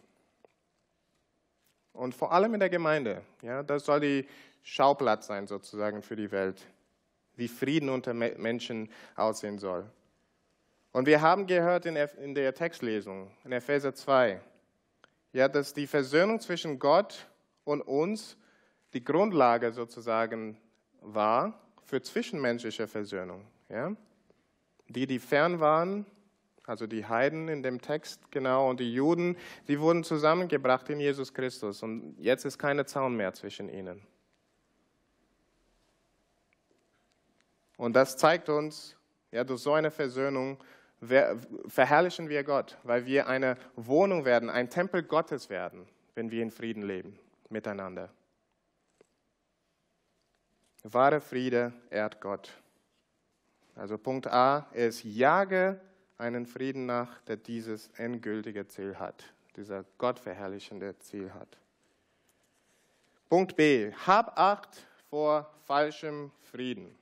[2.01, 3.21] Und vor allem in der Gemeinde.
[3.43, 4.27] Ja, das soll die
[4.63, 6.67] Schauplatz sein sozusagen für die Welt,
[7.37, 9.85] wie Frieden unter Menschen aussehen soll.
[10.93, 14.41] Und wir haben gehört in der Textlesung, in Epheser 2,
[15.35, 17.27] ja, dass die Versöhnung zwischen Gott
[17.65, 18.39] und uns
[18.95, 20.57] die Grundlage sozusagen
[21.03, 23.47] war für zwischenmenschliche Versöhnung.
[23.69, 23.95] Ja?
[24.89, 26.07] Die, die fern waren,
[26.71, 31.35] also die Heiden in dem Text genau und die Juden, die wurden zusammengebracht in Jesus
[31.35, 34.01] Christus und jetzt ist keine Zaun mehr zwischen ihnen.
[37.77, 38.97] Und das zeigt uns,
[39.33, 40.63] ja, durch so eine Versöhnung
[41.67, 46.53] verherrlichen wir Gott, weil wir eine Wohnung werden, ein Tempel Gottes werden, wenn wir in
[46.53, 48.11] Frieden leben miteinander.
[50.85, 52.53] Wahre Friede ehrt Gott.
[53.75, 55.81] Also Punkt A ist, jage
[56.21, 59.25] einen Frieden nach, der dieses endgültige Ziel hat,
[59.57, 61.59] dieser gottverherrlichende Ziel hat.
[63.29, 66.95] Punkt B, hab Acht vor falschem Frieden.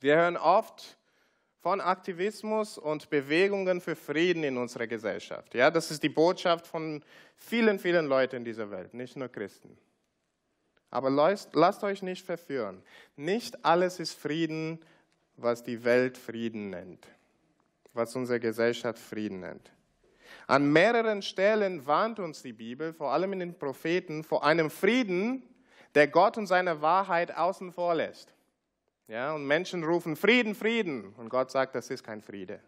[0.00, 0.96] Wir hören oft
[1.62, 5.54] von Aktivismus und Bewegungen für Frieden in unserer Gesellschaft.
[5.54, 7.02] Ja, das ist die Botschaft von
[7.34, 9.76] vielen, vielen Leuten in dieser Welt, nicht nur Christen.
[10.90, 12.82] Aber lasst, lasst euch nicht verführen.
[13.16, 14.78] Nicht alles ist Frieden,
[15.36, 17.06] was die Welt Frieden nennt,
[17.96, 19.70] was unsere Gesellschaft Frieden nennt.
[20.46, 25.42] An mehreren Stellen warnt uns die Bibel, vor allem in den Propheten, vor einem Frieden,
[25.94, 28.32] der Gott und seine Wahrheit außen vor lässt.
[29.08, 31.14] Ja, und Menschen rufen Frieden, Frieden.
[31.16, 32.60] Und Gott sagt, das ist kein Friede.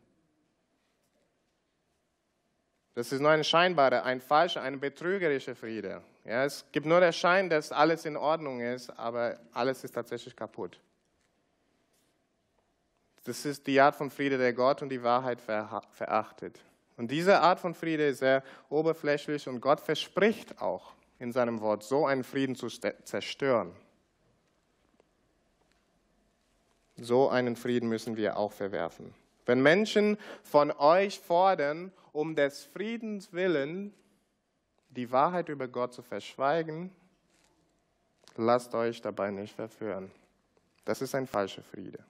[2.94, 6.02] Das ist nur ein scheinbarer, ein falscher, ein betrügerischer Friede.
[6.24, 10.34] Ja, es gibt nur den Schein, dass alles in Ordnung ist, aber alles ist tatsächlich
[10.34, 10.80] kaputt.
[13.24, 16.60] Das ist die Art von Friede, der Gott und die Wahrheit verachtet.
[16.96, 21.82] Und diese Art von Friede ist sehr oberflächlich und Gott verspricht auch in seinem Wort,
[21.82, 23.72] so einen Frieden zu zerstören.
[26.96, 29.14] So einen Frieden müssen wir auch verwerfen.
[29.46, 33.94] Wenn Menschen von euch fordern, um des Friedens willen
[34.90, 36.90] die Wahrheit über Gott zu verschweigen,
[38.36, 40.10] lasst euch dabei nicht verführen.
[40.84, 42.04] Das ist ein falscher Friede.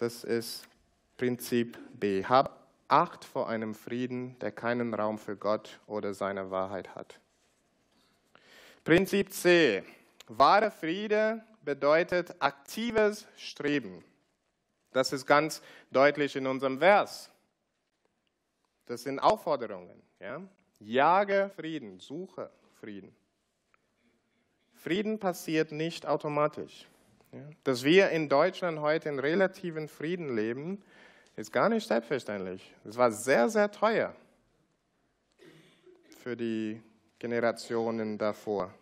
[0.00, 0.66] Das ist
[1.18, 2.24] Prinzip B.
[2.24, 2.58] Hab
[2.88, 7.20] Acht vor einem Frieden, der keinen Raum für Gott oder seine Wahrheit hat.
[8.82, 9.84] Prinzip C.
[10.26, 14.02] Wahre Friede bedeutet aktives Streben.
[14.90, 15.60] Das ist ganz
[15.90, 17.30] deutlich in unserem Vers.
[18.86, 20.02] Das sind Aufforderungen.
[20.18, 20.40] Ja?
[20.80, 23.14] Jage Frieden, suche Frieden.
[24.72, 26.88] Frieden passiert nicht automatisch.
[27.64, 30.82] Dass wir in Deutschland heute in relativen Frieden leben,
[31.36, 32.74] ist gar nicht selbstverständlich.
[32.84, 34.14] Es war sehr, sehr teuer
[36.22, 36.82] für die
[37.18, 38.74] Generationen davor.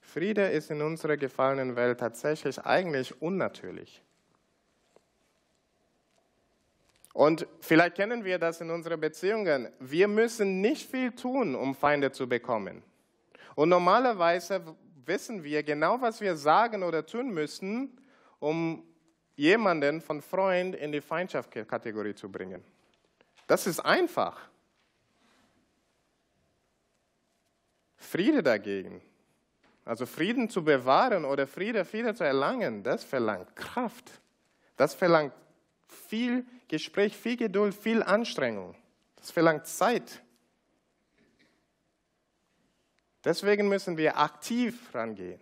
[0.00, 4.00] Friede ist in unserer gefallenen Welt tatsächlich eigentlich unnatürlich.
[7.12, 9.68] Und vielleicht kennen wir das in unseren Beziehungen.
[9.78, 12.82] Wir müssen nicht viel tun, um Feinde zu bekommen.
[13.54, 14.62] Und normalerweise
[15.06, 17.98] wissen wir genau, was wir sagen oder tun müssen,
[18.38, 18.84] um
[19.36, 22.62] jemanden von Freund in die Feindschaftskategorie zu bringen.
[23.46, 24.48] Das ist einfach.
[27.96, 29.00] Friede dagegen,
[29.84, 34.20] also Frieden zu bewahren oder Friede, Friede zu erlangen, das verlangt Kraft.
[34.76, 35.32] Das verlangt
[35.88, 38.74] viel Gespräch, viel Geduld, viel Anstrengung.
[39.16, 40.22] Das verlangt Zeit.
[43.24, 45.40] Deswegen müssen wir aktiv rangehen.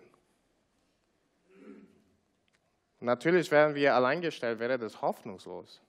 [3.01, 5.81] Natürlich, wären wir alleingestellt, wäre das hoffnungslos.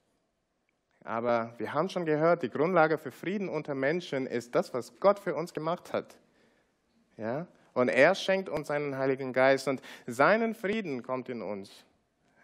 [1.04, 5.20] Aber wir haben schon gehört, die Grundlage für Frieden unter Menschen ist das, was Gott
[5.20, 6.16] für uns gemacht hat.
[7.18, 7.46] Ja?
[7.74, 11.72] Und er schenkt uns seinen Heiligen Geist und seinen Frieden kommt in uns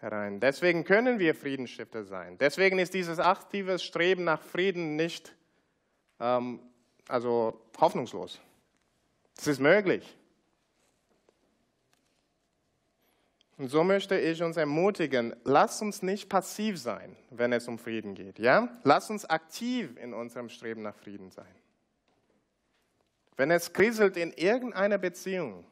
[0.00, 0.40] herein.
[0.40, 2.38] Deswegen können wir Friedensstifter sein.
[2.38, 5.34] Deswegen ist dieses aktive Streben nach Frieden nicht
[6.20, 6.60] ähm,
[7.08, 8.40] also hoffnungslos.
[9.40, 10.18] Es ist möglich.
[13.56, 18.14] Und so möchte ich uns ermutigen, lass uns nicht passiv sein, wenn es um Frieden
[18.14, 18.38] geht.
[18.38, 18.68] Ja?
[18.82, 21.54] Lass uns aktiv in unserem Streben nach Frieden sein.
[23.36, 25.64] Wenn es kriselt in irgendeiner Beziehung,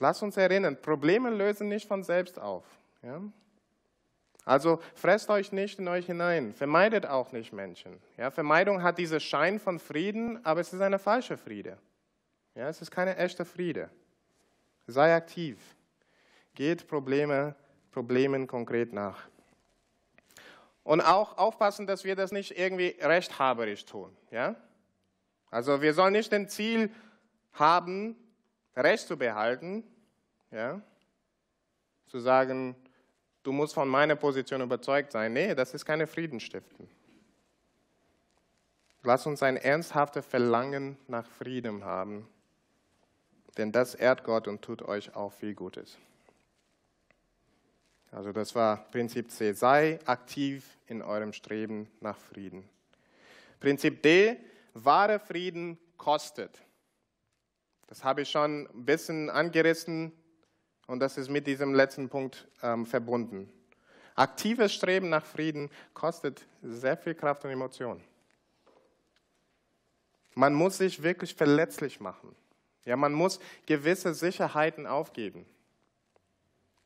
[0.00, 2.64] Lass uns erinnern, Probleme lösen nicht von selbst auf.
[3.02, 3.20] Ja?
[4.48, 8.00] Also fresst euch nicht in euch hinein, vermeidet auch nicht Menschen.
[8.16, 8.30] Ja?
[8.30, 11.76] Vermeidung hat diesen Schein von Frieden, aber es ist eine falsche Friede.
[12.54, 12.66] Ja?
[12.66, 13.90] Es ist keine echte Friede.
[14.86, 15.58] Sei aktiv.
[16.54, 17.56] Geht Probleme,
[17.90, 19.28] Problemen konkret nach.
[20.82, 24.16] Und auch aufpassen, dass wir das nicht irgendwie rechthaberisch tun.
[24.30, 24.56] Ja?
[25.50, 26.90] Also wir sollen nicht den Ziel
[27.52, 28.16] haben,
[28.74, 29.84] Recht zu behalten,
[30.50, 30.80] ja?
[32.06, 32.76] zu sagen,
[33.48, 35.32] du musst von meiner Position überzeugt sein.
[35.32, 36.86] Nee, das ist keine Friedenstiften.
[39.02, 42.28] Lass uns ein ernsthaftes Verlangen nach Frieden haben,
[43.56, 45.96] denn das ehrt Gott und tut euch auch viel Gutes.
[48.10, 49.54] Also das war Prinzip C.
[49.54, 52.68] Sei aktiv in eurem Streben nach Frieden.
[53.60, 54.36] Prinzip D.
[54.74, 56.62] Wahre Frieden kostet.
[57.86, 60.12] Das habe ich schon ein bisschen angerissen
[60.88, 63.48] und das ist mit diesem letzten Punkt ähm, verbunden.
[64.16, 68.02] Aktives Streben nach Frieden kostet sehr viel Kraft und Emotion.
[70.34, 72.34] Man muss sich wirklich verletzlich machen.
[72.84, 75.46] Ja, man muss gewisse Sicherheiten aufgeben.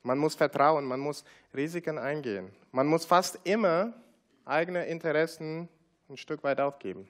[0.02, 2.50] Man muss vertrauen, man muss Risiken eingehen.
[2.72, 3.92] Man muss fast immer
[4.44, 5.68] eigene Interessen
[6.10, 7.08] ein Stück weit aufgeben.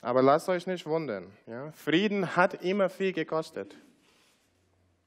[0.00, 1.30] Aber lasst euch nicht wundern.
[1.46, 1.70] Ja?
[1.72, 3.76] Frieden hat immer viel gekostet.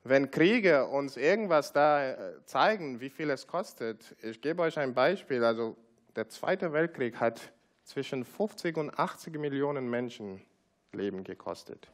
[0.08, 4.94] Wenn Kriege uns irgendwas da äh, zeigen, wie viel es kostet, ich gebe euch ein
[4.94, 5.44] Beispiel.
[5.44, 5.76] Also
[6.16, 7.52] der Zweite Weltkrieg hat
[7.84, 10.46] zwischen 50 und 80 Millionen Menschen
[10.92, 11.90] Leben gekostet.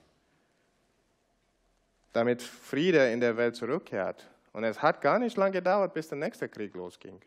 [2.12, 4.30] Damit Friede in der Welt zurückkehrt.
[4.52, 7.22] Und es hat gar nicht lange gedauert, bis der nächste Krieg losging.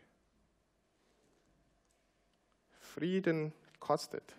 [2.79, 4.35] Frieden kostet.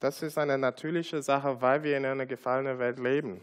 [0.00, 3.40] Das ist eine natürliche Sache, weil wir in einer gefallenen Welt leben.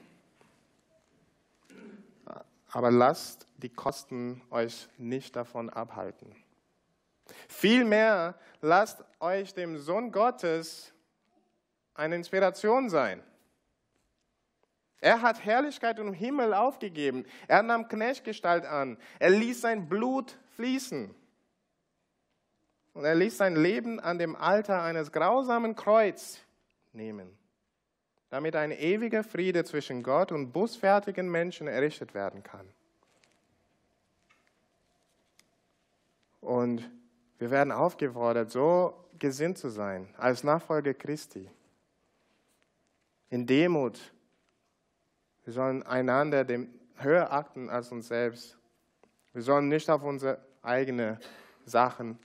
[2.72, 6.36] Aber lasst die Kosten euch nicht davon abhalten.
[7.48, 10.94] Vielmehr lasst euch dem Sohn Gottes
[11.94, 13.22] eine Inspiration sein.
[15.00, 17.26] Er hat Herrlichkeit und Himmel aufgegeben.
[17.48, 18.98] Er nahm Knechtgestalt an.
[19.20, 21.14] Er ließ sein Blut fließen.
[22.94, 26.40] Und er ließ sein Leben an dem Alter eines grausamen Kreuz
[26.94, 27.38] nehmen,
[28.30, 32.68] damit ein ewiger Friede zwischen Gott und bußfertigen Menschen errichtet werden kann.
[36.42, 36.90] Und
[37.40, 41.50] wir werden aufgefordert, so gesinnt zu sein, als Nachfolger Christi.
[43.30, 44.14] In Demut.
[45.44, 48.58] Wir sollen einander dem höher achten als uns selbst.
[49.34, 51.18] Wir sollen nicht auf unsere eigenen
[51.66, 52.20] Sachen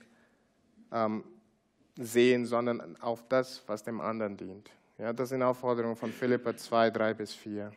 [0.91, 1.23] ähm,
[1.99, 4.71] sehen, sondern auf das, was dem anderen dient.
[4.97, 7.71] Ja, das sind Aufforderungen von Philippa 2, 3 bis 4.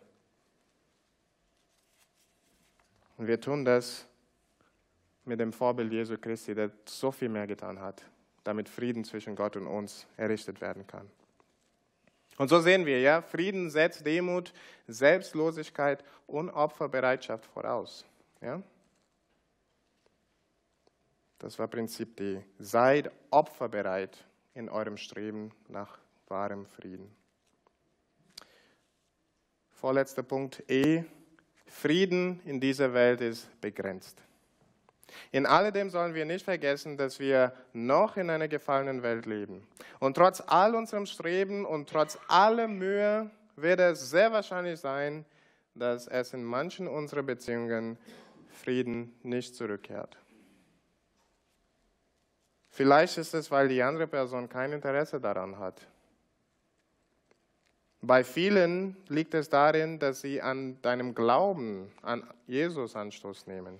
[3.18, 4.06] Und wir tun das
[5.24, 8.02] mit dem Vorbild Jesu Christi, der so viel mehr getan hat,
[8.44, 11.08] damit Frieden zwischen Gott und uns errichtet werden kann.
[12.38, 14.52] Und so sehen wir, ja, Frieden setzt Demut,
[14.88, 18.04] Selbstlosigkeit und Opferbereitschaft voraus.
[18.40, 18.62] Ja?
[21.42, 22.40] Das war Prinzip D.
[22.60, 24.24] Seid opferbereit
[24.54, 27.10] in eurem Streben nach wahrem Frieden.
[29.70, 31.02] Vorletzter Punkt E.
[31.66, 34.22] Frieden in dieser Welt ist begrenzt.
[35.32, 39.66] In alledem sollen wir nicht vergessen, dass wir noch in einer gefallenen Welt leben.
[39.98, 45.24] Und trotz all unserem Streben und trotz aller Mühe wird es sehr wahrscheinlich sein,
[45.74, 47.98] dass es in manchen unserer Beziehungen
[48.48, 50.21] Frieden nicht zurückkehrt.
[52.72, 55.86] Vielleicht ist es, weil die andere Person kein Interesse daran hat.
[58.00, 63.78] Bei vielen liegt es darin, dass sie an deinem Glauben an Jesus Anstoß nehmen.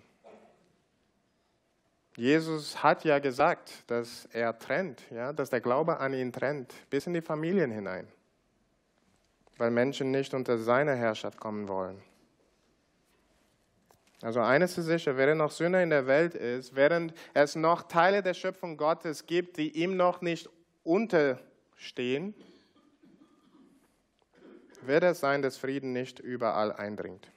[2.17, 7.07] Jesus hat ja gesagt, dass er trennt, ja, dass der Glaube an ihn trennt, bis
[7.07, 8.07] in die Familien hinein,
[9.57, 12.03] weil Menschen nicht unter seine Herrschaft kommen wollen.
[14.23, 18.23] Also eines ist sicher, während noch Sünder in der Welt ist, während es noch Teile
[18.23, 20.49] der Schöpfung Gottes gibt, die ihm noch nicht
[20.85, 22.35] unterstehen,
[24.83, 27.31] wird es sein, dass Frieden nicht überall eindringt.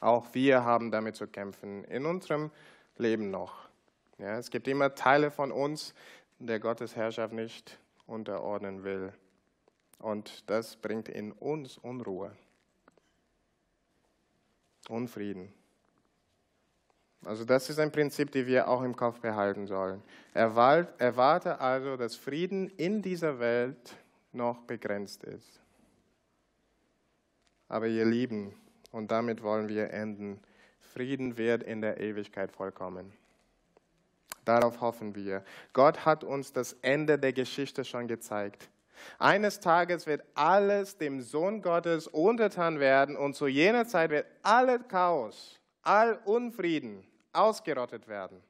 [0.00, 2.50] Auch wir haben damit zu kämpfen, in unserem
[2.96, 3.68] Leben noch.
[4.18, 5.94] Ja, es gibt immer Teile von uns,
[6.38, 9.12] der Gottes Herrschaft nicht unterordnen will.
[9.98, 12.32] Und das bringt in uns Unruhe,
[14.88, 15.52] Unfrieden.
[17.24, 20.02] Also das ist ein Prinzip, das wir auch im Kopf behalten sollen.
[20.34, 23.96] Erwarte also, dass Frieden in dieser Welt
[24.32, 25.60] noch begrenzt ist.
[27.68, 28.54] Aber ihr Lieben,
[28.92, 30.40] und damit wollen wir enden,
[30.92, 33.12] Frieden wird in der Ewigkeit vollkommen.
[34.44, 35.42] Darauf hoffen wir.
[35.72, 38.68] Gott hat uns das Ende der Geschichte schon gezeigt.
[39.18, 44.78] Eines Tages wird alles dem Sohn Gottes untertan werden und zu jener Zeit wird alle
[44.78, 47.04] Chaos, all Unfrieden
[47.34, 48.42] ausgerottet werden.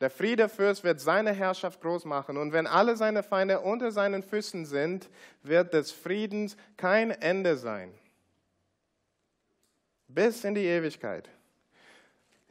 [0.00, 4.66] Der Friedefürst wird seine Herrschaft groß machen und wenn alle seine Feinde unter seinen Füßen
[4.66, 5.08] sind,
[5.42, 7.94] wird des Friedens kein Ende sein.
[10.08, 11.28] Bis in die Ewigkeit.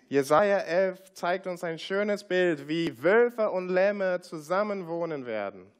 [0.07, 5.71] Jesaja 11 zeigt uns ein schönes Bild, wie Wölfe und Lämme zusammenwohnen werden.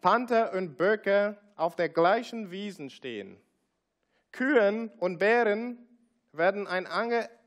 [0.00, 3.38] Panther und Böcke auf der gleichen Wiesen stehen.
[4.32, 5.78] Kühen und Bären
[6.32, 6.66] werden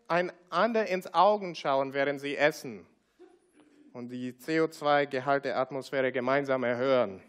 [0.08, 2.86] einander ins Augen schauen, während sie essen
[3.94, 7.22] und die CO2-Gehalt der Atmosphäre gemeinsam erhöhen.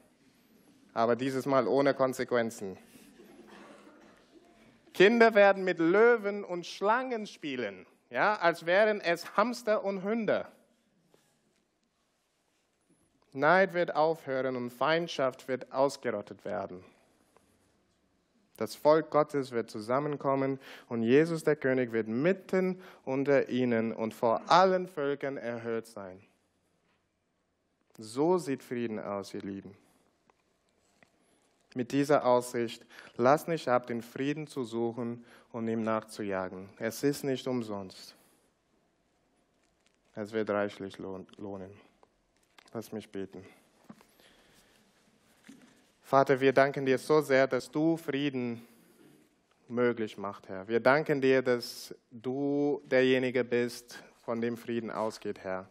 [0.92, 2.76] Aber dieses Mal ohne Konsequenzen.
[4.92, 10.46] Kinder werden mit Löwen und Schlangen spielen ja, als wären es Hamster und Hunde.
[13.32, 16.84] Neid wird aufhören und Feindschaft wird ausgerottet werden.
[18.56, 24.42] Das Volk Gottes wird zusammenkommen und Jesus der König wird mitten unter ihnen und vor
[24.48, 26.22] allen Völkern erhöht sein.
[27.98, 29.76] So sieht Frieden aus, ihr Lieben.
[31.74, 32.86] Mit dieser Aussicht,
[33.16, 36.68] lass nicht ab, den Frieden zu suchen und ihm nachzujagen.
[36.78, 38.14] Es ist nicht umsonst.
[40.14, 41.72] Es wird reichlich lohnen.
[42.72, 43.44] Lass mich beten.
[46.14, 48.64] Vater, wir danken dir so sehr, dass du Frieden
[49.66, 50.68] möglich machst, Herr.
[50.68, 55.68] Wir danken dir, dass du derjenige bist, von dem Frieden ausgeht, Herr.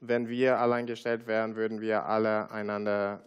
[0.00, 3.22] Wenn wir allein gestellt wären, würden wir alle einander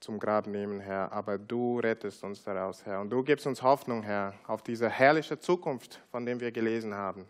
[0.00, 3.00] zum Grab nehmen, Herr, aber du rettest uns daraus, Herr.
[3.00, 7.24] Und du gibst uns Hoffnung, Herr, auf diese herrliche Zukunft, von der wir gelesen haben.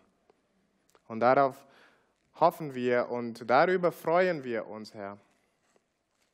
[1.07, 1.55] Und darauf
[2.41, 5.19] hoffen wir und darüber freuen wir uns, Herr.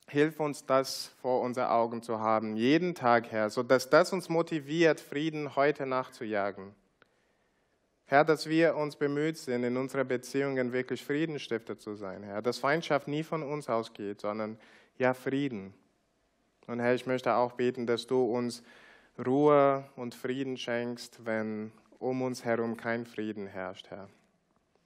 [0.09, 5.01] Hilf uns, das vor unseren Augen zu haben, jeden Tag, Herr, sodass das uns motiviert,
[5.01, 6.75] Frieden heute nachzujagen.
[8.07, 12.41] Herr, dass wir uns bemüht sind, in unserer Beziehungen wirklich Friedenstifter zu sein, Herr.
[12.41, 14.59] Dass Feindschaft nie von uns ausgeht, sondern
[14.97, 15.75] ja Frieden.
[16.67, 18.63] Und Herr, ich möchte auch beten, dass du uns
[19.25, 24.09] Ruhe und Frieden schenkst, wenn um uns herum kein Frieden herrscht, Herr.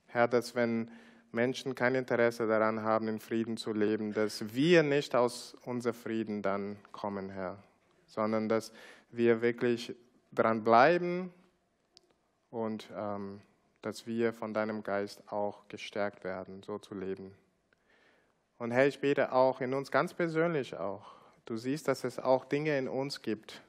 [0.08, 0.90] Herr, dass wenn
[1.32, 6.42] Menschen kein Interesse daran haben, in Frieden zu leben, dass wir nicht aus unserem Frieden
[6.42, 7.62] dann kommen, Herr,
[8.06, 8.72] sondern dass
[9.10, 9.94] wir wirklich
[10.30, 11.32] dran bleiben
[12.50, 13.40] und ähm,
[13.80, 17.34] dass wir von deinem Geist auch gestärkt werden, so zu leben.
[18.58, 21.12] Und Herr, ich bete auch in uns ganz persönlich auch,
[21.44, 23.62] Du siehst, dass es auch Dinge in uns gibt,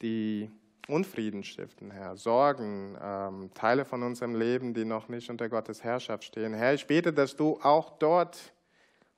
[0.00, 0.50] die
[0.88, 2.16] Unfrieden stiften, Herr.
[2.16, 6.54] Sorgen, ähm, Teile von unserem Leben, die noch nicht unter Gottes Herrschaft stehen.
[6.54, 8.52] Herr, ich bete, dass du auch dort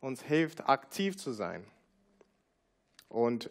[0.01, 1.64] uns hilft, aktiv zu sein
[3.09, 3.51] und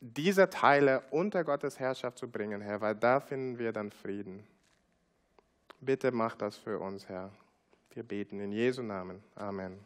[0.00, 4.46] diese Teile unter Gottes Herrschaft zu bringen, Herr, weil da finden wir dann Frieden.
[5.80, 7.30] Bitte mach das für uns, Herr.
[7.90, 9.22] Wir beten in Jesu Namen.
[9.34, 9.84] Amen.